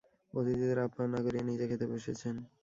অতিথিদের 0.33 0.79
আপ্যায়ন 0.85 1.09
না 1.13 1.19
করিয়ে 1.25 1.47
নিজে 1.49 1.65
খেতে 1.69 1.85
বসেছেন। 1.91 2.35